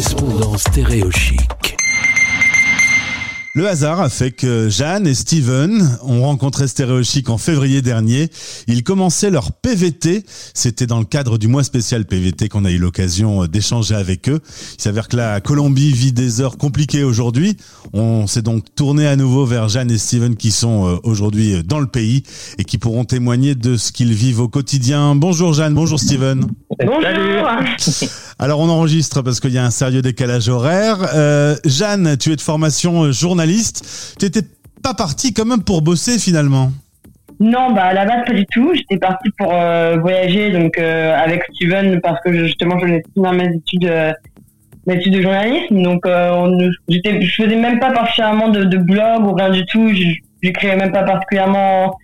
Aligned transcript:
stéréochique. 0.00 1.76
Le 3.52 3.68
hasard 3.68 4.00
a 4.00 4.08
fait 4.08 4.30
que 4.30 4.68
Jeanne 4.68 5.06
et 5.06 5.14
Steven 5.14 5.98
ont 6.04 6.22
rencontré 6.22 6.68
Stéréochic 6.68 7.28
en 7.28 7.36
février 7.36 7.82
dernier. 7.82 8.30
Ils 8.68 8.84
commençaient 8.84 9.30
leur 9.30 9.52
PVT. 9.52 10.24
C'était 10.54 10.86
dans 10.86 11.00
le 11.00 11.04
cadre 11.04 11.36
du 11.36 11.48
mois 11.48 11.64
spécial 11.64 12.06
PVT 12.06 12.48
qu'on 12.48 12.64
a 12.64 12.70
eu 12.70 12.78
l'occasion 12.78 13.46
d'échanger 13.46 13.96
avec 13.96 14.28
eux. 14.28 14.40
Il 14.78 14.82
s'avère 14.82 15.08
que 15.08 15.16
la 15.16 15.40
Colombie 15.40 15.90
vit 15.92 16.12
des 16.12 16.40
heures 16.40 16.56
compliquées 16.56 17.02
aujourd'hui. 17.02 17.56
On 17.92 18.28
s'est 18.28 18.40
donc 18.40 18.72
tourné 18.76 19.06
à 19.08 19.16
nouveau 19.16 19.44
vers 19.44 19.68
Jeanne 19.68 19.90
et 19.90 19.98
Steven 19.98 20.36
qui 20.36 20.52
sont 20.52 20.86
euh, 20.86 20.96
aujourd'hui 21.02 21.62
dans 21.64 21.80
le 21.80 21.88
pays 21.88 22.22
et 22.56 22.64
qui 22.64 22.78
pourront 22.78 23.04
témoigner 23.04 23.56
de 23.56 23.76
ce 23.76 23.90
qu'ils 23.90 24.14
vivent 24.14 24.40
au 24.40 24.48
quotidien. 24.48 25.16
Bonjour 25.16 25.52
Jeanne, 25.52 25.74
bonjour 25.74 25.98
Steven. 25.98 26.46
Bonjour. 26.84 27.48
Alors 28.38 28.60
on 28.60 28.68
enregistre 28.68 29.22
parce 29.22 29.40
qu'il 29.40 29.52
y 29.52 29.58
a 29.58 29.64
un 29.64 29.70
sérieux 29.70 30.02
décalage 30.02 30.48
horaire. 30.48 30.96
Euh, 31.14 31.54
Jeanne, 31.64 32.16
tu 32.16 32.32
es 32.32 32.36
de 32.36 32.40
formation 32.40 33.12
journaliste. 33.12 34.16
Tu 34.18 34.24
n'étais 34.24 34.42
pas 34.82 34.94
partie 34.94 35.34
quand 35.34 35.44
même 35.44 35.62
pour 35.62 35.82
bosser 35.82 36.18
finalement 36.18 36.70
Non, 37.38 37.72
bah 37.72 37.84
à 37.84 37.94
la 37.94 38.06
base 38.06 38.24
pas 38.26 38.32
du 38.32 38.46
tout. 38.46 38.72
J'étais 38.74 38.96
partie 38.98 39.28
pour 39.36 39.52
euh, 39.52 39.96
voyager 40.00 40.50
donc 40.52 40.78
euh, 40.78 41.14
avec 41.14 41.42
Steven 41.54 42.00
parce 42.00 42.18
que 42.24 42.32
justement 42.46 42.78
je 42.78 42.86
venais 42.86 43.02
dans 43.16 43.32
mes 43.32 43.54
études, 43.54 43.84
euh, 43.84 44.12
mes 44.86 44.94
études 44.94 45.14
de 45.14 45.22
journalisme. 45.22 45.82
Donc 45.82 46.06
euh, 46.06 46.30
on, 46.32 46.56
j'étais, 46.88 47.20
je 47.20 47.42
faisais 47.42 47.56
même 47.56 47.78
pas 47.78 47.92
particulièrement 47.92 48.48
de, 48.48 48.64
de 48.64 48.78
blog 48.78 49.26
ou 49.26 49.34
rien 49.34 49.50
du 49.50 49.66
tout. 49.66 49.88
Je 49.88 50.14
j'écrivais 50.42 50.76
même 50.76 50.92
pas 50.92 51.02
particulièrement 51.02 51.98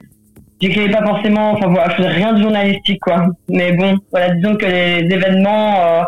j'écrivais 0.60 0.91
pas 0.91 1.05
forcément, 1.05 1.52
enfin 1.52 1.69
voilà, 1.69 1.91
je 1.91 1.96
faisais 1.96 2.09
rien 2.09 2.33
de 2.33 2.42
journalistique 2.42 3.01
quoi. 3.01 3.27
Mais 3.48 3.73
bon, 3.73 3.97
voilà, 4.10 4.34
disons 4.34 4.56
que 4.56 4.66
les 4.66 5.09
événements 5.12 5.74
euh, 5.80 6.05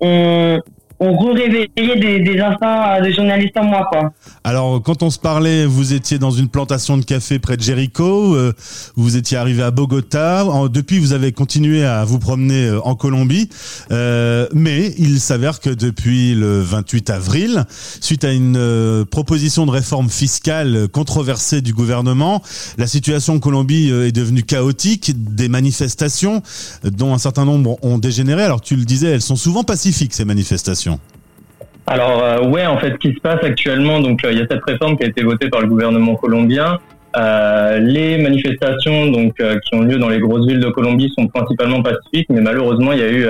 ont, 0.00 0.60
ont 1.00 1.32
réveillé 1.32 1.70
des, 1.76 2.20
des 2.20 2.40
euh, 2.40 3.00
de 3.00 3.10
journaliste 3.10 3.56
en 3.56 3.64
moi 3.64 3.86
quoi. 3.90 4.12
Alors, 4.44 4.82
quand 4.82 5.02
on 5.02 5.10
se 5.10 5.18
parlait, 5.18 5.66
vous 5.66 5.92
étiez 5.92 6.18
dans 6.18 6.30
une 6.30 6.48
plantation 6.48 6.96
de 6.98 7.04
café 7.04 7.38
près 7.38 7.56
de 7.56 7.62
Jéricho, 7.62 8.34
euh, 8.34 8.52
vous 8.96 9.16
étiez 9.16 9.36
arrivé 9.36 9.62
à 9.62 9.70
Bogota. 9.70 10.44
Depuis, 10.70 10.98
vous 10.98 11.12
avez 11.12 11.32
continué 11.32 11.84
à 11.84 12.04
vous 12.04 12.18
promener 12.18 12.66
euh, 12.66 12.80
en 12.84 12.94
Colombie. 12.94 13.48
Euh, 13.90 14.46
mais 14.52 14.94
il 14.98 15.20
s'avère 15.20 15.60
que 15.60 15.70
depuis 15.70 16.34
le 16.34 16.60
28 16.60 17.10
avril, 17.10 17.64
suite 18.00 18.24
à 18.24 18.32
une 18.32 18.56
euh, 18.56 19.04
proposition 19.04 19.66
de 19.66 19.70
réforme 19.70 20.10
fiscale 20.10 20.88
controversée 20.88 21.60
du 21.60 21.72
gouvernement, 21.72 22.42
la 22.78 22.86
situation 22.86 23.34
en 23.34 23.38
Colombie 23.38 23.90
euh, 23.90 24.06
est 24.06 24.12
devenue 24.12 24.42
chaotique. 24.42 25.12
Des 25.34 25.48
manifestations, 25.48 26.42
euh, 26.84 26.90
dont 26.90 27.14
un 27.14 27.18
certain 27.18 27.44
nombre 27.44 27.78
ont 27.82 27.98
dégénéré. 27.98 28.42
Alors, 28.42 28.60
tu 28.60 28.76
le 28.76 28.84
disais, 28.84 29.08
elles 29.08 29.22
sont 29.22 29.36
souvent 29.36 29.64
pacifiques, 29.64 30.14
ces 30.14 30.24
manifestations. 30.24 30.89
Alors 31.86 32.22
euh, 32.22 32.42
ouais, 32.48 32.66
en 32.66 32.78
fait, 32.78 32.92
ce 32.92 32.98
qui 32.98 33.14
se 33.14 33.20
passe 33.20 33.42
actuellement, 33.42 34.00
donc 34.00 34.24
euh, 34.24 34.32
il 34.32 34.38
y 34.38 34.42
a 34.42 34.46
cette 34.50 34.64
réforme 34.64 34.96
qui 34.96 35.04
a 35.04 35.08
été 35.08 35.22
votée 35.22 35.48
par 35.48 35.60
le 35.60 35.66
gouvernement 35.66 36.14
colombien. 36.16 36.78
Euh, 37.16 37.78
les 37.78 38.18
manifestations 38.18 39.10
donc 39.10 39.34
euh, 39.40 39.58
qui 39.58 39.74
ont 39.74 39.82
lieu 39.82 39.98
dans 39.98 40.08
les 40.08 40.20
grosses 40.20 40.46
villes 40.46 40.60
de 40.60 40.68
Colombie 40.68 41.12
sont 41.18 41.26
principalement 41.26 41.82
pacifiques, 41.82 42.28
mais 42.30 42.40
malheureusement, 42.40 42.92
il 42.92 42.98
y 43.00 43.02
a 43.02 43.10
eu 43.10 43.26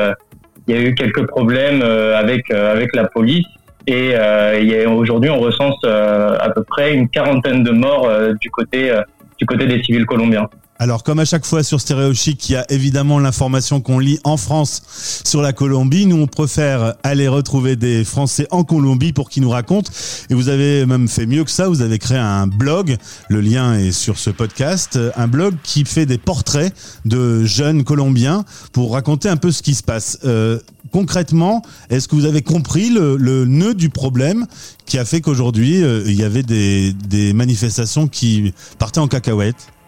il 0.68 0.74
y 0.74 0.78
a 0.78 0.82
eu 0.82 0.94
quelques 0.94 1.26
problèmes 1.26 1.82
avec 1.82 2.50
avec 2.50 2.94
la 2.94 3.06
police. 3.06 3.46
Et 3.86 4.12
euh, 4.14 4.88
aujourd'hui, 4.90 5.30
on 5.30 5.40
recense 5.40 5.76
euh, 5.84 6.36
à 6.38 6.50
peu 6.50 6.62
près 6.62 6.94
une 6.94 7.08
quarantaine 7.08 7.62
de 7.62 7.70
morts 7.70 8.06
euh, 8.06 8.34
du 8.40 8.50
côté 8.50 8.92
du 9.38 9.46
côté 9.46 9.66
des 9.66 9.82
civils 9.82 10.06
colombiens. 10.06 10.48
Alors, 10.82 11.02
comme 11.02 11.18
à 11.18 11.26
chaque 11.26 11.44
fois 11.44 11.62
sur 11.62 11.78
Stéréo 11.78 12.14
Chic, 12.14 12.48
il 12.48 12.52
y 12.52 12.56
a 12.56 12.64
évidemment 12.70 13.18
l'information 13.18 13.82
qu'on 13.82 13.98
lit 13.98 14.18
en 14.24 14.38
France 14.38 14.80
sur 15.26 15.42
la 15.42 15.52
Colombie. 15.52 16.06
Nous, 16.06 16.16
on 16.16 16.26
préfère 16.26 16.94
aller 17.02 17.28
retrouver 17.28 17.76
des 17.76 18.02
Français 18.02 18.46
en 18.50 18.64
Colombie 18.64 19.12
pour 19.12 19.28
qu'ils 19.28 19.42
nous 19.42 19.50
racontent. 19.50 19.92
Et 20.30 20.34
vous 20.34 20.48
avez 20.48 20.86
même 20.86 21.06
fait 21.06 21.26
mieux 21.26 21.44
que 21.44 21.50
ça. 21.50 21.68
Vous 21.68 21.82
avez 21.82 21.98
créé 21.98 22.16
un 22.16 22.46
blog. 22.46 22.96
Le 23.28 23.42
lien 23.42 23.74
est 23.74 23.92
sur 23.92 24.16
ce 24.16 24.30
podcast. 24.30 24.98
Un 25.16 25.28
blog 25.28 25.54
qui 25.62 25.84
fait 25.84 26.06
des 26.06 26.16
portraits 26.16 26.74
de 27.04 27.44
jeunes 27.44 27.84
Colombiens 27.84 28.46
pour 28.72 28.94
raconter 28.94 29.28
un 29.28 29.36
peu 29.36 29.52
ce 29.52 29.60
qui 29.60 29.74
se 29.74 29.82
passe. 29.82 30.18
Euh, 30.24 30.60
concrètement, 30.92 31.60
est-ce 31.90 32.08
que 32.08 32.16
vous 32.16 32.24
avez 32.24 32.40
compris 32.40 32.88
le, 32.88 33.44
nœud 33.44 33.74
du 33.74 33.90
problème 33.90 34.46
qui 34.86 34.96
a 34.96 35.04
fait 35.04 35.20
qu'aujourd'hui, 35.20 35.84
euh, 35.84 36.04
il 36.06 36.14
y 36.14 36.24
avait 36.24 36.42
des, 36.42 36.94
des 36.94 37.34
manifestations 37.34 38.08
qui 38.08 38.54
partaient 38.78 38.98
en 38.98 39.08
cacahuète? 39.08 39.56
Bah, 39.56 39.79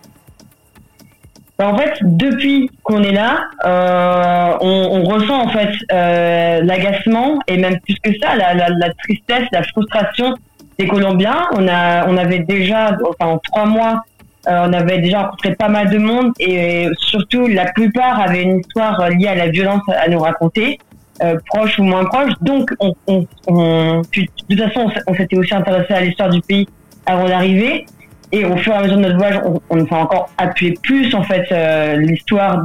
en 1.58 1.76
fait, 1.76 1.92
depuis 2.02 2.70
qu'on 2.82 3.02
est 3.02 3.12
là, 3.12 3.44
euh, 3.64 4.56
on, 4.60 5.00
on 5.00 5.04
ressent 5.04 5.42
en 5.44 5.48
fait 5.48 5.70
euh, 5.92 6.60
l'agacement 6.62 7.38
et 7.46 7.56
même 7.56 7.78
plus 7.80 7.94
que 8.02 8.10
ça, 8.20 8.34
la, 8.36 8.54
la, 8.54 8.68
la 8.70 8.92
tristesse, 8.94 9.46
la 9.52 9.62
frustration 9.62 10.34
des 10.78 10.88
Colombiens. 10.88 11.46
On 11.52 11.68
a, 11.68 12.06
on 12.08 12.16
avait 12.16 12.40
déjà, 12.40 12.96
enfin 13.08 13.32
en 13.32 13.38
trois 13.38 13.66
mois, 13.66 14.02
euh, 14.48 14.66
on 14.68 14.72
avait 14.72 14.98
déjà 14.98 15.22
rencontré 15.22 15.54
pas 15.54 15.68
mal 15.68 15.90
de 15.90 15.98
monde 15.98 16.32
et 16.40 16.88
surtout 16.98 17.46
la 17.46 17.66
plupart 17.72 18.20
avaient 18.20 18.42
une 18.42 18.58
histoire 18.60 19.08
liée 19.10 19.28
à 19.28 19.34
la 19.36 19.48
violence 19.48 19.82
à 19.88 20.08
nous 20.08 20.19
raconter, 20.19 20.78
euh, 21.22 21.36
proche 21.46 21.78
ou 21.78 21.84
moins 21.84 22.04
proche. 22.06 22.32
Donc, 22.40 22.72
on, 22.80 22.92
on, 23.06 23.26
on- 23.46 24.00
de 24.00 24.26
toute 24.48 24.58
façon, 24.60 24.90
on 25.06 25.14
s'était 25.14 25.36
aussi 25.36 25.54
intéressé 25.54 25.92
à 25.94 26.00
l'histoire 26.00 26.30
du 26.30 26.40
pays 26.40 26.66
avant 27.06 27.28
d'arriver. 27.28 27.86
Et 28.32 28.44
au 28.44 28.56
fur 28.56 28.72
et 28.72 28.76
à 28.76 28.82
mesure 28.82 28.97
de 28.97 29.03
notre 29.03 29.16
voyage, 29.16 29.41
on, 29.44 29.60
on 29.70 29.84
a 29.84 29.98
encore 29.98 30.31
appuyé 30.38 30.75
plus 30.82 31.15
en 31.15 31.22
fait 31.22 31.47
euh, 31.53 31.97
l'histoire 31.97 32.65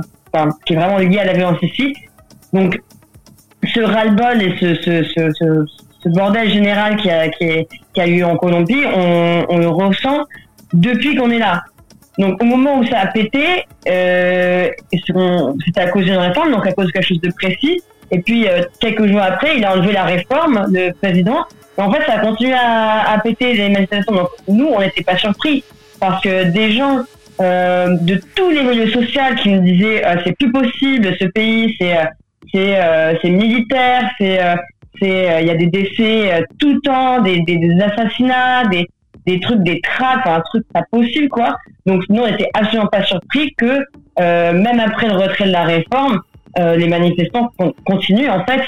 qui 0.66 0.74
est 0.74 0.76
vraiment 0.76 0.98
liée 0.98 1.20
à 1.20 1.26
la 1.26 1.34
violence 1.34 1.62
ici. 1.62 1.96
Donc 2.54 2.80
ce 3.64 3.80
ras-le-bol 3.82 4.42
et 4.42 4.56
ce, 4.60 6.10
bordel 6.10 6.50
général 6.50 6.96
qui 6.98 7.10
a, 7.10 7.26
a 7.98 8.08
eu 8.08 8.24
en 8.24 8.38
Colombie, 8.38 8.84
on, 8.96 9.58
le 9.58 9.68
ressent 9.68 10.24
depuis 10.74 11.16
qu'on 11.16 11.32
est 11.32 11.40
là. 11.40 11.64
Donc 12.18 12.42
au 12.42 12.46
moment 12.46 12.80
où 12.80 12.86
ça 12.86 13.00
a 13.00 13.08
pété, 13.08 13.66
euh, 13.90 14.70
c'était 14.94 15.82
à 15.82 15.88
cause 15.90 16.06
d'une 16.06 16.18
réforme, 16.18 16.52
donc 16.52 16.66
à 16.66 16.72
cause 16.72 16.88
de 16.88 16.92
quelque 16.92 17.08
chose 17.08 17.22
de 17.22 17.32
précis. 17.32 17.82
Et 18.10 18.22
puis 18.22 18.48
euh, 18.48 18.62
quelques 18.80 19.06
jours 19.08 19.22
après, 19.22 19.58
il 19.58 19.66
a 19.66 19.74
enlevé 19.74 19.92
la 19.92 20.06
réforme, 20.06 20.66
le 20.72 20.92
président. 20.94 21.46
En 21.78 21.92
fait, 21.92 22.04
ça 22.06 22.14
a 22.14 22.20
continué 22.20 22.54
à, 22.54 23.12
à 23.14 23.20
péter 23.20 23.54
les 23.54 23.70
manifestations. 23.70 24.14
Donc 24.14 24.30
nous, 24.48 24.68
on 24.68 24.80
n'était 24.80 25.04
pas 25.04 25.18
surpris 25.18 25.64
parce 26.00 26.22
que 26.24 26.46
des 26.46 26.72
gens 26.72 27.00
euh, 27.40 27.96
de 28.02 28.20
tous 28.36 28.50
les 28.50 28.64
milieux 28.64 28.90
sociaux 28.90 29.22
qui 29.42 29.50
nous 29.50 29.62
disaient 29.62 30.06
euh, 30.06 30.16
c'est 30.26 30.36
plus 30.38 30.52
possible, 30.52 31.16
ce 31.20 31.26
pays, 31.26 31.76
c'est 31.80 31.96
euh, 31.98 32.04
c'est 32.52 32.80
euh, 32.82 33.14
c'est 33.22 33.30
militaire, 33.30 34.10
c'est 34.18 34.42
euh, 34.44 34.56
c'est 35.00 35.30
euh, 35.30 35.42
il 35.42 35.48
y 35.48 35.52
a 35.52 35.56
des 35.56 35.68
décès 35.68 36.44
tout 36.60 36.74
le 36.74 36.80
temps, 36.82 37.22
des, 37.22 37.42
des, 37.42 37.58
des 37.58 37.80
assassinats, 37.82 38.66
des 38.66 38.88
des 39.28 39.40
trucs, 39.40 39.62
des 39.62 39.82
enfin, 40.00 40.36
un 40.36 40.42
truc 40.42 40.64
pas 40.74 40.84
possible 40.90 41.30
quoi. 41.30 41.58
Donc 41.86 42.02
nous, 42.10 42.24
on 42.24 42.28
était 42.28 42.50
absolument 42.54 42.88
pas 42.88 43.04
surpris 43.04 43.54
que 43.56 43.86
même 44.20 44.80
après 44.80 45.08
le 45.08 45.14
retrait 45.14 45.46
de 45.46 45.52
la 45.52 45.64
réforme, 45.64 46.22
les 46.58 46.88
manifestants 46.88 47.52
con- 47.58 47.74
continuent 47.86 48.30
en 48.32 48.44
fait 48.46 48.64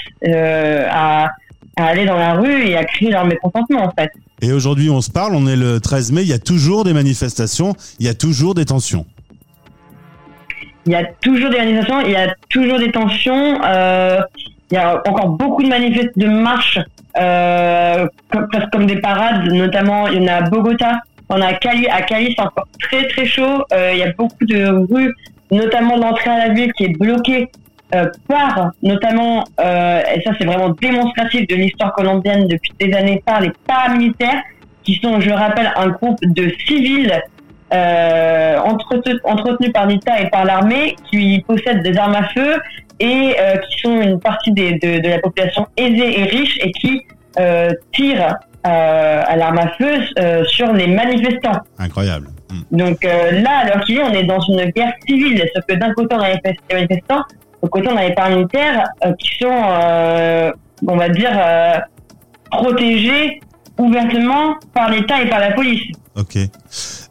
à, 0.91 1.29
à 1.79 1.85
aller 1.85 2.05
dans 2.05 2.17
la 2.17 2.33
rue 2.33 2.67
et 2.67 2.77
à 2.77 2.83
crier 2.83 3.11
leur 3.11 3.25
mécontentement 3.25 3.83
en 3.83 3.91
fait. 3.91 4.11
Et 4.41 4.51
aujourd'hui, 4.53 4.89
on 4.89 5.01
se 5.01 5.11
parle, 5.11 5.35
on 5.35 5.47
est 5.47 5.55
le 5.55 5.79
13 5.79 6.11
mai, 6.11 6.21
il 6.21 6.27
y 6.27 6.33
a 6.33 6.39
toujours 6.39 6.83
des 6.83 6.93
manifestations, 6.93 7.75
il 7.99 8.05
y 8.05 8.09
a 8.09 8.13
toujours 8.13 8.55
des 8.55 8.65
tensions. 8.65 9.05
Il 10.85 10.93
y 10.93 10.95
a 10.95 11.03
toujours 11.03 11.49
des 11.49 11.57
manifestations, 11.57 12.01
il 12.01 12.11
y 12.11 12.15
a 12.15 12.33
toujours 12.49 12.79
des 12.79 12.91
tensions. 12.91 13.59
Euh, 13.65 14.19
il 14.71 14.75
y 14.75 14.77
a 14.77 15.01
encore 15.07 15.29
beaucoup 15.29 15.63
de 15.63 15.67
manifestations, 15.67 16.11
de 16.15 16.27
marches, 16.27 16.79
euh, 17.17 18.07
comme, 18.71 18.85
des 18.85 18.97
parades. 18.97 19.51
Notamment, 19.51 20.07
il 20.07 20.21
y 20.21 20.23
en 20.23 20.27
a 20.27 20.35
à 20.37 20.41
Bogota, 20.41 20.99
on 21.27 21.41
a 21.41 21.47
à 21.47 21.53
Cali. 21.53 21.87
À 21.87 22.01
Cali, 22.03 22.33
c'est 22.37 22.43
encore 22.43 22.67
très 22.79 23.07
très 23.07 23.25
chaud. 23.25 23.65
Euh, 23.73 23.91
il 23.93 23.99
y 23.99 24.03
a 24.03 24.13
beaucoup 24.13 24.45
de 24.45 24.67
rues, 24.91 25.13
notamment 25.51 25.97
l'entrée 25.97 26.29
à 26.29 26.47
la 26.47 26.53
ville, 26.53 26.71
qui 26.73 26.85
est 26.85 26.97
bloquée 26.97 27.49
euh, 27.95 28.05
par, 28.27 28.71
notamment, 28.83 29.43
euh, 29.59 30.01
et 30.15 30.21
ça 30.21 30.31
c'est 30.39 30.45
vraiment 30.45 30.69
démonstratif 30.69 31.47
de 31.47 31.55
l'histoire 31.55 31.93
colombienne 31.93 32.47
depuis 32.47 32.71
des 32.79 32.93
années, 32.93 33.21
par 33.25 33.41
les 33.41 33.51
paramilitaires, 33.67 34.41
qui 34.83 34.95
sont, 34.95 35.19
je 35.19 35.29
le 35.29 35.35
rappelle, 35.35 35.71
un 35.75 35.89
groupe 35.89 36.19
de 36.23 36.51
civils 36.67 37.13
euh, 37.73 38.57
entretenu- 38.59 39.19
entretenus 39.23 39.71
par 39.71 39.85
l'État 39.87 40.19
et 40.21 40.29
par 40.29 40.45
l'armée, 40.45 40.95
qui 41.09 41.43
possèdent 41.47 41.83
des 41.83 41.97
armes 41.97 42.15
à 42.15 42.27
feu 42.29 42.55
et 42.99 43.35
euh, 43.39 43.57
qui 43.57 43.79
sont 43.81 44.01
une 44.01 44.19
partie 44.19 44.51
des- 44.51 44.73
de, 44.73 44.99
de 44.99 45.09
la 45.09 45.19
population 45.19 45.67
aisée 45.77 46.19
et 46.19 46.23
riche 46.23 46.57
et 46.61 46.71
qui 46.71 47.01
euh, 47.39 47.69
tirent 47.93 48.35
euh, 48.67 49.21
à 49.25 49.35
l'arme 49.35 49.59
à 49.59 49.67
feu 49.77 49.99
euh, 50.19 50.43
sur 50.45 50.73
les 50.73 50.87
manifestants. 50.87 51.59
Incroyable. 51.77 52.27
Mm. 52.49 52.77
Donc 52.77 53.05
euh, 53.05 53.41
là, 53.41 53.65
l'heure 53.67 53.83
qu'il 53.85 53.97
est, 53.97 54.03
on 54.03 54.11
est 54.13 54.23
dans 54.23 54.39
une 54.41 54.65
guerre 54.71 54.93
civile. 55.07 55.43
Sauf 55.55 55.63
que 55.65 55.75
d'un 55.75 55.93
côté, 55.93 56.15
on 56.15 56.19
a 56.19 56.29
les 56.33 56.39
manifestants, 56.73 57.23
l'autre 57.61 57.71
côté, 57.71 57.89
on 57.89 57.97
a 57.97 58.07
les 58.07 58.15
paramilitaires 58.15 58.85
euh, 59.05 59.13
qui 59.19 59.29
sont, 59.39 59.47
euh, 59.51 60.51
on 60.87 60.97
va 60.97 61.09
dire, 61.09 61.31
euh, 61.33 61.77
protégés 62.51 63.41
ouvertement 63.77 64.55
par 64.73 64.89
l'État 64.89 65.21
et 65.21 65.29
par 65.29 65.39
la 65.39 65.51
police. 65.53 65.83
Ok. 66.15 66.37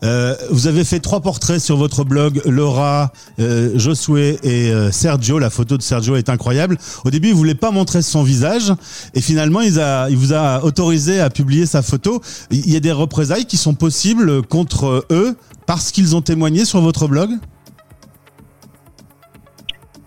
Euh, 0.03 0.35
vous 0.51 0.67
avez 0.67 0.85
fait 0.85 1.01
trois 1.01 1.21
portraits 1.21 1.61
sur 1.61 1.79
votre 1.79 2.05
blog, 2.05 2.43
Laura, 2.45 3.11
Josué 3.39 4.39
et 4.43 4.71
Sergio. 4.93 5.39
La 5.39 5.49
photo 5.49 5.79
de 5.79 5.83
Sergio 5.83 6.17
est 6.17 6.29
incroyable. 6.29 6.77
Au 7.07 7.11
début, 7.11 7.29
il 7.29 7.35
voulait 7.35 7.55
pas 7.55 7.71
montrer 7.71 8.03
son 8.03 8.23
visage 8.23 8.75
et 9.15 9.23
finalement, 9.23 9.63
il, 9.63 9.81
a, 9.81 10.11
il 10.11 10.17
vous 10.19 10.35
a 10.35 10.63
autorisé 10.63 11.21
à 11.21 11.31
publier 11.31 11.65
sa 11.65 11.81
photo. 11.81 12.21
Il 12.51 12.71
y 12.71 12.77
a 12.77 12.81
des 12.81 12.93
représailles 12.93 13.47
qui 13.47 13.57
sont 13.57 13.75
possibles 13.75 14.43
contre 14.43 15.07
eux 15.11 15.39
parce 15.65 15.91
qu'ils 15.91 16.15
ont 16.15 16.23
témoigné 16.23 16.67
sur 16.67 16.83
votre 16.83 17.09
blog? 17.09 17.31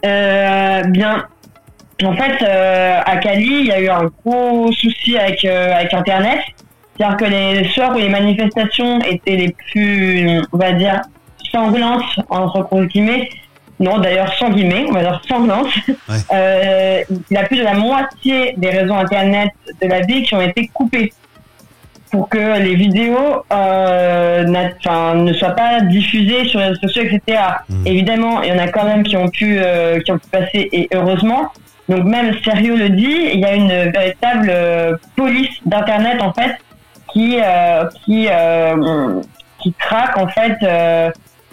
Euh, 0.06 0.84
bien, 0.84 1.26
en 2.04 2.14
fait, 2.14 2.44
euh, 2.44 3.00
à 3.06 3.18
Cali, 3.18 3.60
il 3.62 3.66
y 3.68 3.72
a 3.72 3.80
eu 3.80 3.90
un 3.90 4.10
gros 4.26 4.72
souci 4.72 5.18
avec, 5.18 5.46
euh, 5.46 5.74
avec 5.74 5.94
Internet. 5.94 6.40
C'est-à-dire 6.98 7.18
que 7.18 7.26
les 7.26 7.70
soirs 7.70 7.96
où 7.96 8.00
les 8.00 8.10
manifestations 8.10 9.00
étaient 9.02 9.36
les 9.36 9.56
plus, 9.72 10.42
on 10.52 10.58
va 10.58 10.72
dire, 10.74 11.02
sanglantes, 11.52 12.04
entre 12.30 12.84
guillemets, 12.86 13.30
non 13.80 13.98
d'ailleurs 13.98 14.32
sans 14.36 14.50
guillemets, 14.50 14.86
on 14.88 14.94
va 14.94 15.02
dire 15.02 15.22
sanglantes, 15.28 15.74
Ouais. 15.88 16.16
euh, 16.34 17.04
il 17.10 17.34
y 17.34 17.38
a 17.38 17.44
plus 17.44 17.58
de 17.58 17.64
la 17.64 17.74
moitié 17.74 18.54
des 18.58 18.70
réseaux 18.70 18.94
Internet 18.94 19.50
de 19.82 19.88
la 19.88 20.02
ville 20.02 20.24
qui 20.24 20.36
ont 20.36 20.42
été 20.42 20.68
coupés 20.68 21.12
pour 22.12 22.28
que 22.28 22.60
les 22.60 22.76
vidéos 22.76 23.44
euh, 23.52 24.44
ne 24.44 25.34
soient 25.34 25.56
pas 25.56 25.82
diffusées 25.82 26.46
sur 26.46 26.60
les 26.60 26.68
réseaux 26.68 26.82
sociaux, 26.88 27.04
etc. 27.04 27.42
Mhm. 27.70 27.88
Évidemment, 27.88 28.42
il 28.42 28.50
y 28.50 28.52
en 28.52 28.60
a 28.60 28.68
quand 28.68 28.84
même 28.84 29.04
qui 29.04 29.16
ont 29.16 29.30
pu, 29.30 29.58
euh, 29.60 30.00
qui 30.02 30.12
ont 30.12 30.18
pu 30.18 30.28
passer, 30.28 30.70
et 30.72 30.90
heureusement. 30.94 31.52
Donc 31.90 32.04
même 32.06 32.34
Sérieux 32.44 32.76
le 32.78 32.90
dit, 32.90 33.18
il 33.34 33.40
y 33.40 33.46
a 33.46 33.54
une 33.54 33.92
véritable 33.92 34.50
euh, 34.50 34.96
police 35.16 35.50
d'internet 35.66 36.22
en 36.22 36.32
fait 36.32 36.56
qui 37.12 37.38
euh, 37.44 37.86
qui 38.06 38.28
euh, 38.32 39.22
qui 39.62 39.74
traque 39.74 40.18
en 40.18 40.28
fait 40.28 40.56
euh, 40.64 41.10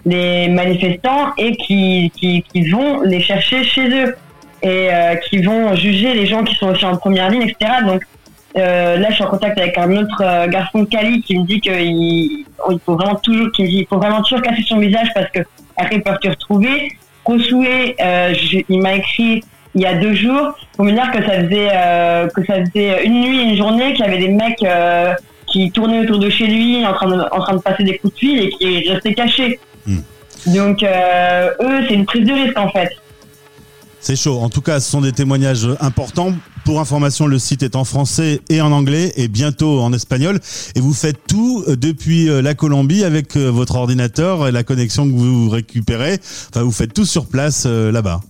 les 0.07 0.49
manifestants 0.49 1.33
et 1.39 1.57
qui, 1.57 2.13
qui 2.15 2.43
qui 2.43 2.71
vont 2.71 3.01
les 3.01 3.21
chercher 3.21 3.65
chez 3.65 3.89
eux 3.89 4.17
et 4.63 4.89
euh, 4.93 5.17
qui 5.17 5.39
vont 5.43 5.75
juger 5.75 6.15
les 6.15 6.27
gens 6.27 6.45
qui 6.45 6.55
sont 6.55 6.69
aussi 6.69 6.85
en 6.85 6.97
première 6.97 7.31
ligne, 7.31 7.43
etc. 7.43 7.73
Donc 7.87 8.03
euh, 8.59 8.97
là, 8.99 9.09
je 9.11 9.15
suis 9.15 9.25
en 9.25 9.29
contact 9.29 9.59
avec 9.59 9.77
un 9.79 9.91
autre 9.97 10.23
euh, 10.23 10.47
garçon 10.49 10.81
de 10.83 10.89
Cali 10.89 11.23
qui 11.23 11.39
me 11.39 11.45
dit 11.47 11.61
qu'il 11.61 11.75
il 11.75 12.81
faut 12.85 12.95
vraiment 12.97 13.15
toujours, 13.17 13.51
qu'il 13.53 13.67
il 13.73 13.87
faut 13.87 13.99
vraiment 13.99 14.23
toujours 14.23 14.43
casser 14.43 14.63
son 14.63 14.79
visage 14.79 15.09
parce 15.15 15.31
que 15.31 15.41
après 15.77 15.97
ils 15.97 16.03
peuvent 16.03 16.19
te 16.21 16.29
retrouver. 16.29 16.93
Kosué, 17.25 17.95
euh, 18.01 18.33
je- 18.35 18.61
il 18.69 18.81
m'a 18.81 18.95
écrit 18.95 19.43
il 19.75 19.83
y 19.83 19.87
a 19.87 19.95
deux 19.95 20.15
jours 20.15 20.57
pour 20.75 20.85
me 20.87 20.93
dire 20.93 21.11
que 21.11 21.23
ça 21.23 21.43
faisait 21.43 21.69
euh, 21.73 22.27
que 22.29 22.45
ça 22.47 22.55
faisait 22.65 23.05
une 23.05 23.21
nuit, 23.21 23.39
et 23.41 23.43
une 23.51 23.57
journée, 23.57 23.93
qu'il 23.95 24.05
y 24.05 24.09
avait 24.09 24.19
des 24.19 24.29
mecs 24.29 24.65
qui 25.47 25.71
tournaient 25.71 26.01
autour 26.01 26.19
de 26.19 26.29
chez 26.31 26.47
lui 26.47 26.85
en 26.87 26.93
train 26.95 27.09
de, 27.09 27.21
en 27.31 27.41
train 27.41 27.55
de 27.57 27.61
passer 27.61 27.85
des 27.85 27.97
coups 27.99 28.15
de 28.15 28.19
fil 28.19 28.43
et 28.43 28.49
qui 28.51 28.91
restaient 28.91 29.15
cachés. 29.15 29.59
Hmm. 29.87 30.01
Donc 30.47 30.83
eux, 30.83 31.85
c'est 31.87 31.95
une 31.95 32.07
prise 32.07 32.27
de 32.27 32.33
risque 32.33 32.59
en 32.59 32.69
fait. 32.71 32.91
C'est 34.01 34.17
chaud. 34.17 34.39
En 34.39 34.49
tout 34.49 34.61
cas, 34.61 34.81
ce 34.81 34.91
sont 34.91 35.01
des 35.01 35.13
témoignages 35.13 35.69
importants. 35.81 36.33
Pour 36.65 36.81
information, 36.81 37.27
le 37.27 37.39
site 37.39 37.63
est 37.63 37.77
en 37.77 37.85
français 37.85 38.41
et 38.49 38.61
en 38.61 38.73
anglais 38.73 39.13
et 39.17 39.29
bientôt 39.29 39.81
en 39.81 39.93
espagnol. 39.93 40.39
Et 40.75 40.81
vous 40.81 40.93
faites 40.93 41.19
tout 41.27 41.65
euh, 41.67 41.77
depuis 41.77 42.29
euh, 42.29 42.43
la 42.43 42.55
Colombie 42.55 43.05
avec 43.05 43.37
euh, 43.37 43.49
votre 43.49 43.77
ordinateur 43.77 44.47
et 44.47 44.53
la 44.53 44.65
connexion 44.65 45.07
que 45.07 45.17
vous 45.17 45.49
récupérez. 45.49 46.19
Enfin, 46.51 46.63
vous 46.63 46.73
faites 46.73 46.93
tout 46.93 47.07
sur 47.07 47.27
place 47.27 47.67
là-bas. 47.67 48.21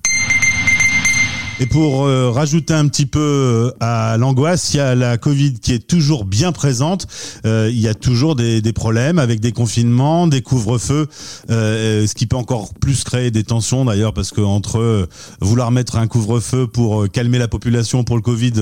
Et 1.61 1.67
pour 1.67 2.07
euh, 2.07 2.31
rajouter 2.31 2.73
un 2.73 2.87
petit 2.87 3.07
peu 3.07 3.19
euh, 3.19 3.71
à 3.81 4.17
l'angoisse, 4.17 4.75
il 4.75 4.77
y 4.77 4.81
a 4.81 4.95
la 4.95 5.19
Covid 5.19 5.55
qui 5.55 5.73
est 5.73 5.85
toujours 5.85 6.25
bien 6.25 6.53
présente. 6.53 7.09
Euh, 7.47 7.69
il 7.73 7.81
y 7.81 7.89
a 7.89 7.95
toujours 7.95 8.37
des, 8.37 8.63
problèmes 8.73 9.19
avec 9.19 9.41
des 9.41 9.51
confinements, 9.51 10.29
des 10.29 10.41
couvre-feux, 10.41 11.09
ce 11.49 12.15
qui 12.15 12.27
peut 12.27 12.37
encore 12.37 12.73
plus 12.75 13.03
créer 13.03 13.33
des 13.33 13.43
tensions 13.43 13.85
d'ailleurs 13.85 14.13
parce 14.13 14.31
que 14.31 14.41
entre 14.41 15.09
vouloir 15.41 15.73
mettre 15.73 15.97
un 15.97 16.07
couvre-feu 16.07 16.67
pour 16.69 17.09
calmer 17.11 17.39
la 17.39 17.49
population 17.49 18.05
pour 18.05 18.15
le 18.15 18.23
Covid, 18.23 18.53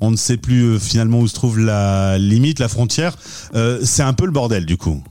on 0.00 0.10
ne 0.10 0.16
sait 0.16 0.36
plus 0.36 0.78
finalement 0.78 1.18
où 1.18 1.28
se 1.28 1.34
trouve 1.34 1.58
la 1.58 2.18
limite, 2.18 2.60
la 2.60 2.68
frontière. 2.68 3.16
C'est 3.82 4.02
un 4.02 4.14
peu 4.14 4.24
le 4.24 4.32
bordel 4.32 4.64
du 4.64 4.76
coup. 4.76 5.02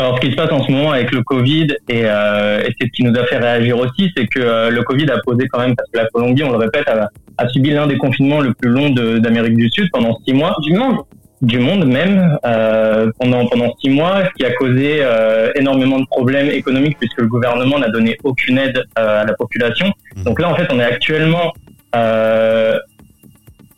Alors, 0.00 0.16
ce 0.16 0.20
qui 0.22 0.30
se 0.30 0.36
passe 0.36 0.50
en 0.50 0.64
ce 0.64 0.72
moment 0.72 0.92
avec 0.92 1.12
le 1.12 1.22
Covid, 1.22 1.76
et, 1.90 2.04
euh, 2.04 2.62
et 2.62 2.74
c'est 2.80 2.86
ce 2.86 2.90
qui 2.90 3.04
nous 3.04 3.14
a 3.20 3.24
fait 3.26 3.36
réagir 3.36 3.78
aussi, 3.78 4.10
c'est 4.16 4.26
que 4.26 4.40
euh, 4.40 4.70
le 4.70 4.82
Covid 4.82 5.10
a 5.10 5.18
posé 5.18 5.46
quand 5.52 5.60
même, 5.60 5.76
parce 5.76 5.90
que 5.90 5.98
la 5.98 6.06
Colombie, 6.06 6.42
on 6.42 6.52
le 6.52 6.56
répète, 6.56 6.88
a, 6.88 7.10
a 7.36 7.48
subi 7.50 7.70
l'un 7.72 7.86
des 7.86 7.98
confinements 7.98 8.40
le 8.40 8.54
plus 8.54 8.70
long 8.70 8.88
d'Amérique 8.88 9.56
du 9.56 9.68
Sud 9.68 9.90
pendant 9.92 10.18
six 10.26 10.32
mois, 10.32 10.56
Du 10.62 10.72
monde. 10.72 11.00
du 11.42 11.58
monde 11.58 11.84
même, 11.84 12.38
euh, 12.46 13.10
pendant, 13.20 13.44
pendant 13.46 13.74
six 13.78 13.90
mois, 13.90 14.24
ce 14.24 14.30
qui 14.38 14.46
a 14.46 14.52
causé 14.52 15.00
euh, 15.02 15.50
énormément 15.54 16.00
de 16.00 16.06
problèmes 16.06 16.48
économiques 16.48 16.96
puisque 16.98 17.20
le 17.20 17.26
gouvernement 17.26 17.78
n'a 17.78 17.90
donné 17.90 18.16
aucune 18.24 18.56
aide 18.56 18.82
euh, 18.98 19.20
à 19.22 19.24
la 19.26 19.34
population. 19.34 19.92
Mhm. 20.16 20.24
Donc 20.24 20.40
là, 20.40 20.48
en 20.48 20.54
fait, 20.54 20.68
on 20.70 20.80
est 20.80 20.84
actuellement... 20.84 21.52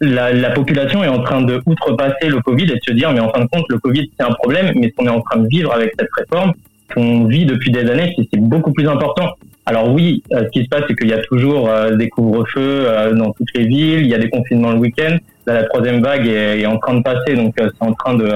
La, 0.05 0.33
la 0.33 0.51
population 0.51 1.05
est 1.05 1.09
en 1.09 1.23
train 1.23 1.43
de 1.43 1.63
outrepasser 1.65 2.27
le 2.27 2.41
Covid 2.41 2.65
et 2.65 2.75
de 2.75 2.81
se 2.85 2.93
dire 2.93 3.13
mais 3.13 3.21
en 3.21 3.31
fin 3.31 3.41
de 3.41 3.47
compte 3.47 3.67
le 3.69 3.79
Covid 3.79 4.11
c'est 4.19 4.27
un 4.27 4.33
problème 4.33 4.73
mais 4.75 4.89
ce 4.89 4.95
qu'on 4.97 5.07
est 5.07 5.11
en 5.11 5.21
train 5.21 5.39
de 5.39 5.47
vivre 5.47 5.73
avec 5.73 5.93
cette 5.97 6.09
réforme 6.19 6.55
qu'on 6.93 7.27
vit 7.27 7.47
depuis 7.47 7.71
des 7.71 7.89
années 7.89 8.13
c'est 8.33 8.41
beaucoup 8.41 8.73
plus 8.73 8.89
important. 8.89 9.31
Alors 9.65 9.93
oui, 9.93 10.25
euh, 10.33 10.43
ce 10.45 10.49
qui 10.51 10.65
se 10.65 10.69
passe 10.69 10.83
c'est 10.89 10.97
qu'il 10.97 11.09
y 11.09 11.13
a 11.13 11.23
toujours 11.23 11.69
euh, 11.69 11.95
des 11.95 12.09
couvre-feux 12.09 12.85
euh, 12.89 13.15
dans 13.15 13.31
toutes 13.31 13.55
les 13.55 13.65
villes, 13.65 14.01
il 14.01 14.09
y 14.09 14.15
a 14.15 14.19
des 14.19 14.29
confinements 14.29 14.73
le 14.73 14.79
week-end. 14.79 15.17
Là 15.47 15.55
la 15.55 15.65
troisième 15.65 16.03
vague 16.03 16.27
est, 16.27 16.67
en 16.67 16.79
train 16.79 16.95
de 16.95 17.03
passer 17.03 17.37
donc 17.37 17.55
c'est 17.57 17.71
en 17.79 17.93
train 17.93 18.15
de 18.15 18.29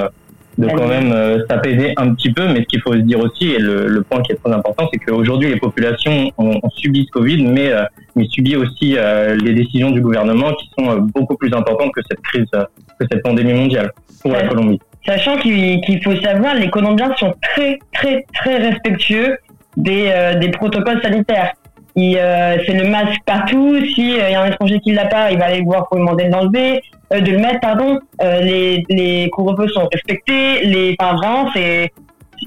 de 0.59 0.69
quand 0.69 0.89
même 0.89 1.13
s'apaiser 1.51 1.93
un 1.99 2.15
petit 2.15 2.33
peu, 2.33 2.47
mais 2.49 2.61
ce 2.61 2.67
qu'il 2.67 2.81
faut 2.81 2.95
se 2.95 3.01
dire 3.01 3.21
aussi, 3.21 3.51
et 3.51 3.59
le, 3.59 3.89
le 3.89 4.01
point 4.01 4.23
qui 4.23 4.33
est 4.33 4.37
très 4.37 4.55
important, 4.55 4.89
c'est 4.91 4.99
qu'aujourd'hui 4.99 5.51
les 5.51 5.59
populations 5.59 6.33
ont, 6.39 6.59
ont 6.63 6.71
subi 6.71 7.05
ce 7.05 7.11
Covid, 7.11 7.45
mais, 7.45 7.71
mais 8.17 8.27
subit 8.29 8.57
aussi 8.57 8.97
euh, 8.97 9.37
les 9.37 9.53
décisions 9.53 9.91
du 9.91 10.01
gouvernement 10.01 10.53
qui 10.55 10.71
sont 10.77 10.91
euh, 10.91 10.97
beaucoup 11.01 11.37
plus 11.37 11.53
importantes 11.53 11.93
que 11.95 12.01
cette 12.11 12.21
crise, 12.23 12.47
euh, 12.55 12.65
que 12.99 13.07
cette 13.11 13.23
pandémie 13.23 13.53
mondiale 13.53 13.93
pour 14.23 14.33
la. 14.33 14.49
Colombie. 14.49 14.81
Sachant 15.07 15.37
qu'il 15.37 16.03
faut 16.03 16.17
savoir, 16.17 16.57
les 16.57 16.69
Colombiens 16.69 17.15
sont 17.17 17.33
très, 17.41 17.79
très, 17.93 18.27
très 18.35 18.57
respectueux 18.57 19.39
des, 19.77 20.13
des 20.41 20.49
protocoles 20.49 21.01
sanitaires. 21.01 21.53
Euh, 21.97 22.57
c'est 22.67 22.75
le 22.75 22.89
masque 22.89 23.21
partout. 23.25 23.79
Si 23.95 24.11
il 24.11 24.17
y 24.17 24.35
a 24.35 24.43
un 24.43 24.49
étranger 24.49 24.81
qui 24.81 24.93
l'a 24.93 25.07
pas, 25.07 25.31
il 25.31 25.39
va 25.39 25.47
aller 25.47 25.61
le 25.61 25.65
voir 25.65 25.89
pour 25.89 25.97
lui 25.97 26.05
demander 26.05 26.25
de 26.25 26.31
l'enlever, 26.31 26.83
euh, 27.13 27.21
de 27.21 27.31
le 27.31 27.39
mettre, 27.39 27.61
pardon. 27.61 28.01
Les, 28.21 28.85
les 28.89 29.31
couvre-feux 29.31 29.69
sont 29.69 29.89
respectés. 29.93 30.65
Les, 30.65 30.97
enfin, 30.99 31.15
vraiment, 31.15 31.51
c'est, 31.55 31.93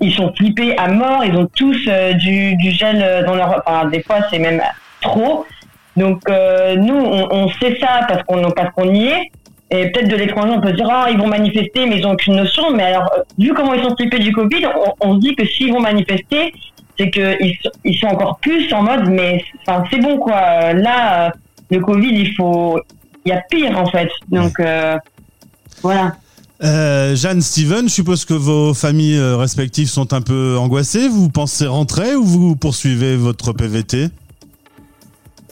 ils 0.02 0.14
sont 0.14 0.32
flippés 0.36 0.78
à 0.78 0.90
mort. 0.90 1.24
Ils 1.26 1.36
ont 1.36 1.48
tous 1.56 1.90
du, 2.16 2.56
du 2.58 2.72
gel 2.72 3.24
dans 3.26 3.36
leur, 3.36 3.64
enfin, 3.66 3.88
des 3.88 4.04
fois, 4.04 4.18
c'est 4.30 4.40
même 4.40 4.62
trop. 5.02 5.46
Donc, 6.00 6.22
euh, 6.30 6.78
nous, 6.78 6.96
on, 6.96 7.50
sait 7.62 7.78
ça 7.80 8.06
parce 8.08 8.24
qu'on, 8.24 8.50
parce 8.52 8.74
qu'on 8.74 8.94
y 8.94 9.08
est. 9.08 9.32
Et 9.70 9.92
peut-être 9.92 10.08
de 10.08 10.16
l'étranger, 10.16 10.54
on 10.56 10.62
peut 10.62 10.70
se 10.70 10.76
dire, 10.76 10.88
ah, 10.90 11.10
ils 11.12 11.18
vont 11.18 11.28
manifester, 11.28 11.86
mais 11.86 12.00
ils 12.00 12.08
ont 12.08 12.14
aucune 12.14 12.38
notion. 12.38 12.72
Mais 12.74 12.84
alors, 12.84 13.12
euh, 13.18 13.22
vu 13.38 13.54
comment 13.54 13.74
ils 13.74 13.84
sont 13.84 13.96
flippés 13.96 14.20
du 14.20 14.32
Covid, 14.32 14.66
on, 15.02 15.16
se 15.16 15.20
dit 15.20 15.36
que 15.36 15.46
s'ils 15.46 15.74
vont 15.74 15.82
manifester, 15.82 16.54
c'est 16.98 17.12
qu'ils 17.12 17.58
ils 17.84 17.98
sont 17.98 18.08
encore 18.08 18.40
plus 18.40 18.72
en 18.74 18.82
mode, 18.82 19.10
mais 19.10 19.44
enfin, 19.68 19.84
c'est 19.92 20.00
bon, 20.00 20.18
quoi. 20.18 20.72
Là, 20.74 21.28
euh, 21.28 21.30
le 21.70 21.82
Covid, 21.82 22.12
il 22.14 22.34
faut, 22.34 22.80
il 23.26 23.30
y 23.30 23.32
a 23.34 23.42
pire, 23.52 23.78
en 23.78 23.86
fait. 23.88 24.10
Donc, 24.30 24.54
voilà. 25.84 26.14
Jeanne, 26.62 27.42
Steven, 27.42 27.90
je 27.90 27.94
suppose 27.94 28.24
que 28.24 28.34
vos 28.34 28.74
familles 28.74 29.20
respectives 29.20 29.90
sont 29.90 30.14
un 30.14 30.22
peu 30.22 30.58
angoissées. 30.58 31.10
Vous 31.10 31.30
pensez 31.30 31.68
rentrer 31.68 32.16
ou 32.16 32.24
vous 32.24 32.56
poursuivez 32.56 33.18
votre 33.18 33.52
PVT 33.52 34.10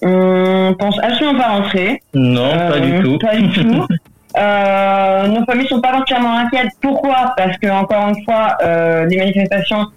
On 0.02 0.76
pense 0.78 0.98
absolument 1.04 1.40
pas 1.40 1.48
rentrer. 1.50 2.02
Non, 2.14 2.50
pas 2.52 2.76
Euh, 2.76 2.80
du 2.80 3.04
tout. 3.04 3.18
Pas 3.20 3.36
du 3.36 3.50
tout. 3.50 3.88
Euh, 4.38 5.28
nos 5.30 5.44
familles 5.46 5.68
sont 5.68 5.82
pas 5.82 5.94
particulièrement 5.94 6.38
inquiètes. 6.38 6.70
Pourquoi? 6.80 7.34
Parce 7.36 7.58
que 7.58 7.68
encore 7.70 8.10
une 8.10 8.24
fois, 8.24 8.56
euh, 8.62 9.06
les 9.06 9.18
manifestations, 9.18 9.88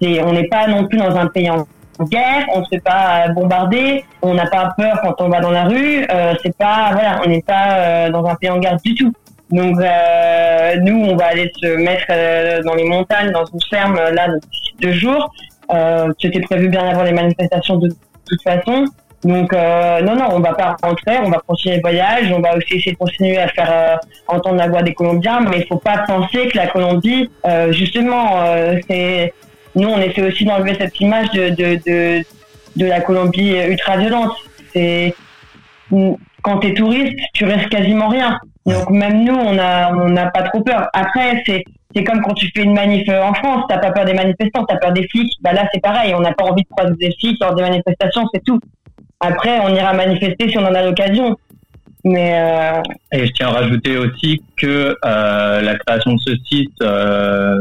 c'est, 0.00 0.22
on 0.22 0.32
n'est 0.34 0.46
pas 0.46 0.68
non 0.68 0.84
plus 0.86 0.98
dans 0.98 1.16
un 1.16 1.26
pays 1.26 1.50
en 1.50 1.66
guerre, 2.04 2.46
on 2.54 2.62
se 2.62 2.68
fait 2.68 2.80
pas 2.80 3.26
bombarder, 3.34 4.04
on 4.22 4.34
n'a 4.34 4.46
pas 4.46 4.72
peur 4.76 5.00
quand 5.02 5.14
on 5.20 5.28
va 5.28 5.40
dans 5.40 5.50
la 5.50 5.64
rue. 5.64 6.06
Euh, 6.12 6.32
c'est 6.44 6.56
pas, 6.56 6.90
voilà, 6.92 7.20
on 7.24 7.28
n'est 7.28 7.42
pas 7.42 7.72
euh, 7.72 8.10
dans 8.10 8.24
un 8.26 8.36
pays 8.36 8.50
en 8.50 8.58
guerre 8.60 8.76
du 8.84 8.94
tout. 8.94 9.12
Donc 9.50 9.80
euh, 9.80 10.76
nous, 10.82 11.04
on 11.06 11.16
va 11.16 11.26
aller 11.28 11.50
se 11.60 11.66
mettre 11.82 12.04
euh, 12.10 12.62
dans 12.62 12.74
les 12.74 12.84
montagnes, 12.84 13.32
dans 13.32 13.46
une 13.46 13.60
ferme 13.68 13.98
euh, 13.98 14.12
là 14.12 14.28
d'ici 14.28 14.74
deux 14.80 14.92
jours. 14.92 15.32
Euh, 15.72 16.12
C'était 16.20 16.40
prévu 16.42 16.68
bien 16.68 16.86
avant 16.86 17.02
les 17.02 17.12
manifestations 17.12 17.78
de 17.78 17.88
toute 17.88 18.42
façon. 18.44 18.84
Donc 19.24 19.52
euh, 19.52 20.00
non, 20.02 20.14
non, 20.14 20.28
on 20.32 20.40
va 20.40 20.54
pas 20.54 20.76
rentrer, 20.80 21.18
on 21.24 21.30
va 21.30 21.38
continuer 21.44 21.76
le 21.76 21.80
voyage, 21.82 22.30
on 22.30 22.40
va 22.40 22.56
aussi 22.56 22.76
essayer 22.76 22.92
de 22.92 22.98
continuer 22.98 23.36
à 23.38 23.48
faire 23.48 23.70
euh, 23.70 23.96
entendre 24.28 24.56
la 24.56 24.68
voix 24.68 24.82
des 24.82 24.94
Colombiens, 24.94 25.40
mais 25.40 25.60
il 25.60 25.66
faut 25.66 25.78
pas 25.78 25.98
penser 26.06 26.46
que 26.46 26.56
la 26.56 26.68
Colombie, 26.68 27.28
euh, 27.44 27.72
justement, 27.72 28.42
euh, 28.42 28.78
c'est 28.88 29.34
nous 29.74 29.88
on 29.88 29.98
essaie 29.98 30.22
aussi 30.22 30.44
d'enlever 30.44 30.76
cette 30.78 31.00
image 31.00 31.30
de 31.30 31.48
de, 31.50 31.80
de 31.84 32.24
de 32.76 32.86
la 32.86 33.00
Colombie 33.00 33.56
ultra 33.68 33.96
violente. 33.96 34.36
C'est 34.72 35.14
quand 36.42 36.58
tu 36.60 36.68
es 36.68 36.74
touriste, 36.74 37.18
tu 37.32 37.44
risques 37.44 37.70
quasiment 37.70 38.08
rien. 38.08 38.38
Donc 38.66 38.88
même 38.90 39.24
nous, 39.24 39.34
on 39.34 39.58
a 39.58 39.92
on 39.94 40.10
n'a 40.10 40.30
pas 40.30 40.42
trop 40.42 40.60
peur. 40.60 40.88
Après, 40.92 41.42
c'est 41.44 41.64
c'est 41.96 42.04
comme 42.04 42.20
quand 42.20 42.34
tu 42.34 42.50
fais 42.54 42.62
une 42.62 42.74
manif 42.74 43.08
en 43.08 43.32
France, 43.34 43.64
t'as 43.68 43.78
pas 43.78 43.90
peur 43.90 44.04
des 44.04 44.12
manifestants, 44.14 44.64
t'as 44.64 44.76
peur 44.76 44.92
des 44.92 45.08
flics. 45.08 45.32
Bah 45.40 45.52
là, 45.52 45.66
c'est 45.72 45.80
pareil, 45.80 46.14
on 46.14 46.20
n'a 46.20 46.32
pas 46.34 46.44
envie 46.44 46.62
de 46.62 46.68
croiser 46.68 46.94
des 47.00 47.12
flics 47.18 47.40
lors 47.40 47.54
des 47.54 47.62
manifestations, 47.62 48.24
c'est 48.32 48.44
tout. 48.44 48.60
Après, 49.20 49.58
on 49.60 49.74
ira 49.74 49.92
manifester 49.94 50.48
si 50.48 50.58
on 50.58 50.64
en 50.64 50.74
a 50.74 50.82
l'occasion. 50.82 51.36
Mais 52.04 52.32
euh... 52.34 52.80
Et 53.12 53.26
je 53.26 53.32
tiens 53.32 53.48
à 53.48 53.52
rajouter 53.52 53.96
aussi 53.98 54.42
que 54.56 54.96
euh, 55.04 55.60
la 55.60 55.76
création 55.78 56.14
de 56.14 56.20
ce 56.20 56.36
site, 56.48 56.80
euh, 56.82 57.56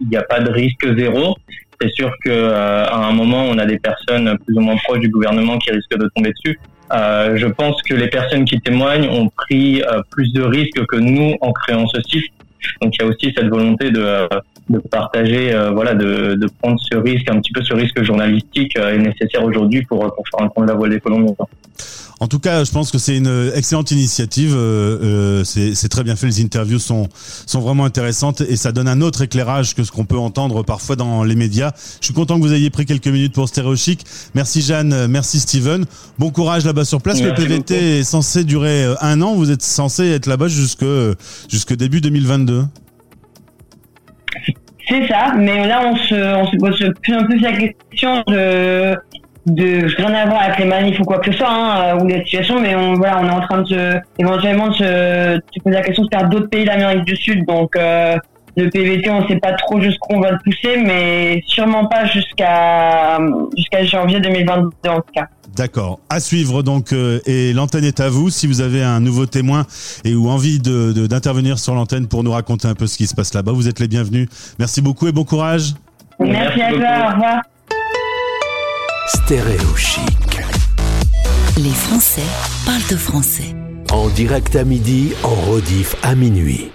il 0.00 0.08
n'y 0.08 0.16
a 0.16 0.22
pas 0.22 0.40
de 0.40 0.50
risque 0.50 0.96
zéro. 0.96 1.36
C'est 1.80 1.92
sûr 1.92 2.10
que 2.24 2.30
euh, 2.30 2.86
à 2.86 3.06
un 3.06 3.12
moment, 3.12 3.44
on 3.44 3.58
a 3.58 3.66
des 3.66 3.78
personnes 3.78 4.36
plus 4.46 4.56
ou 4.56 4.60
moins 4.60 4.76
proches 4.84 5.00
du 5.00 5.08
gouvernement 5.08 5.58
qui 5.58 5.70
risquent 5.70 5.98
de 5.98 6.08
tomber 6.14 6.32
dessus. 6.32 6.58
Euh, 6.92 7.36
je 7.36 7.46
pense 7.46 7.80
que 7.82 7.94
les 7.94 8.08
personnes 8.08 8.44
qui 8.44 8.60
témoignent 8.60 9.08
ont 9.08 9.28
pris 9.28 9.82
plus 10.10 10.32
de 10.32 10.42
risques 10.42 10.84
que 10.86 10.96
nous 10.96 11.34
en 11.40 11.52
créant 11.52 11.86
ce 11.88 12.00
site. 12.02 12.32
Donc 12.80 12.94
il 12.96 13.02
y 13.02 13.04
a 13.04 13.08
aussi 13.08 13.32
cette 13.36 13.48
volonté 13.48 13.90
de, 13.90 14.28
de 14.68 14.78
partager, 14.78 15.52
euh, 15.52 15.70
voilà, 15.70 15.94
de, 15.94 16.34
de, 16.34 16.48
prendre 16.60 16.78
ce 16.90 16.96
risque, 16.96 17.28
un 17.30 17.40
petit 17.40 17.52
peu 17.52 17.62
ce 17.62 17.74
risque 17.74 18.02
journalistique 18.02 18.76
est 18.76 18.98
nécessaire 18.98 19.44
aujourd'hui 19.44 19.82
pour, 19.82 20.00
pour 20.14 20.24
faire 20.28 20.48
un 20.56 20.62
de 20.62 20.66
la 20.68 20.74
voile 20.74 20.90
des 20.90 21.00
Colombiens. 21.00 21.34
En 22.20 22.28
tout 22.28 22.38
cas, 22.38 22.62
je 22.62 22.70
pense 22.70 22.92
que 22.92 22.98
c'est 22.98 23.16
une 23.16 23.50
excellente 23.56 23.90
initiative. 23.90 24.54
Euh, 24.54 25.42
c'est 25.42 25.88
très 25.88 26.04
bien 26.04 26.14
fait. 26.14 26.28
Les 26.28 26.40
interviews 26.40 26.78
sont 26.78 27.08
sont 27.46 27.60
vraiment 27.60 27.84
intéressantes 27.84 28.42
et 28.42 28.54
ça 28.54 28.70
donne 28.70 28.86
un 28.86 29.00
autre 29.00 29.22
éclairage 29.22 29.74
que 29.74 29.82
ce 29.82 29.90
qu'on 29.90 30.04
peut 30.04 30.16
entendre 30.18 30.62
parfois 30.62 30.94
dans 30.94 31.24
les 31.24 31.34
médias. 31.34 31.72
Je 32.00 32.04
suis 32.04 32.14
content 32.14 32.36
que 32.36 32.42
vous 32.42 32.52
ayez 32.52 32.70
pris 32.70 32.86
quelques 32.86 33.08
minutes 33.08 33.32
pour 33.32 33.48
Stéréo 33.48 33.74
Chic. 33.74 34.04
Merci 34.36 34.62
Jeanne, 34.62 35.08
merci 35.08 35.40
Steven. 35.40 35.84
Bon 36.20 36.30
courage 36.30 36.64
là-bas 36.64 36.84
sur 36.84 37.02
place. 37.02 37.20
Merci 37.20 37.42
le 37.42 37.48
PVT 37.48 37.74
beaucoup. 37.74 37.86
est 37.86 38.04
censé 38.04 38.44
durer 38.44 38.94
un 39.00 39.20
an. 39.20 39.34
Vous 39.34 39.50
êtes 39.50 39.62
censé 39.62 40.06
être 40.10 40.26
là-bas 40.26 40.46
jusque 40.46 40.86
jusque 41.48 41.74
début 41.74 42.00
2022. 42.00 42.62
C'est 44.92 45.06
ça, 45.06 45.32
mais 45.34 45.66
là 45.66 45.80
on 45.86 45.96
se, 45.96 46.14
on 46.14 46.44
se 46.44 46.56
pose 46.58 46.92
plus 47.02 47.14
un 47.14 47.24
peu 47.24 47.34
la 47.38 47.52
question 47.52 48.22
de, 48.26 48.94
de 49.46 49.96
rien 49.96 50.12
à 50.12 50.26
voir 50.26 50.42
avec 50.42 50.58
les 50.58 50.66
manifs 50.66 51.00
ou 51.00 51.04
quoi 51.04 51.18
que 51.18 51.32
ce 51.32 51.38
soit, 51.38 51.48
hein, 51.48 51.98
ou 51.98 52.06
les 52.06 52.22
situations, 52.24 52.60
mais 52.60 52.74
on, 52.74 52.92
voilà, 52.92 53.20
on 53.22 53.26
est 53.26 53.30
en 53.30 53.40
train 53.40 53.62
de 53.62 53.68
se, 53.68 54.00
éventuellement 54.18 54.68
de 54.68 54.74
se, 54.74 55.36
de 55.36 55.42
se 55.50 55.62
poser 55.62 55.76
la 55.76 55.82
question 55.82 56.02
de 56.02 56.08
faire 56.12 56.28
d'autres 56.28 56.50
pays 56.50 56.66
d'Amérique 56.66 57.04
du 57.04 57.16
Sud, 57.16 57.46
donc 57.46 57.74
euh, 57.74 58.18
le 58.56 58.68
PVT 58.70 59.10
on 59.10 59.26
sait 59.28 59.38
pas 59.38 59.52
trop 59.54 59.80
jusqu'où 59.80 60.14
on 60.14 60.20
va 60.20 60.32
le 60.32 60.38
pousser, 60.44 60.76
mais 60.76 61.42
sûrement 61.46 61.86
pas 61.86 62.04
jusqu'à 62.06 63.18
jusqu'à 63.56 63.84
janvier 63.84 64.20
2022 64.20 64.88
en 64.88 64.96
tout 64.96 65.12
cas. 65.14 65.28
D'accord. 65.56 66.00
À 66.08 66.20
suivre 66.20 66.62
donc 66.62 66.92
euh, 66.92 67.20
et 67.26 67.52
l'antenne 67.52 67.84
est 67.84 68.00
à 68.00 68.08
vous 68.08 68.30
si 68.30 68.46
vous 68.46 68.60
avez 68.60 68.82
un 68.82 69.00
nouveau 69.00 69.26
témoin 69.26 69.66
et 70.04 70.14
ou 70.14 70.28
envie 70.28 70.58
de 70.58 71.06
d'intervenir 71.06 71.58
sur 71.58 71.74
l'antenne 71.74 72.08
pour 72.08 72.24
nous 72.24 72.32
raconter 72.32 72.68
un 72.68 72.74
peu 72.74 72.86
ce 72.86 72.96
qui 72.96 73.06
se 73.06 73.14
passe 73.14 73.34
là-bas. 73.34 73.52
Vous 73.52 73.68
êtes 73.68 73.80
les 73.80 73.88
bienvenus. 73.88 74.28
Merci 74.58 74.80
beaucoup 74.80 75.08
et 75.08 75.12
bon 75.12 75.24
courage. 75.24 75.74
Merci, 76.18 76.58
Merci 76.58 76.62
à 76.62 76.70
toi, 76.70 77.08
au 77.08 77.12
revoir. 77.12 77.42
Stéréo 79.08 79.76
Chic. 79.76 80.40
Les 81.58 81.70
Français 81.70 82.22
parlent 82.64 82.90
de 82.90 82.96
français. 82.96 83.54
En 83.92 84.08
direct 84.08 84.56
à 84.56 84.64
midi, 84.64 85.12
en 85.22 85.34
rediff 85.50 85.96
à 86.02 86.14
minuit. 86.14 86.70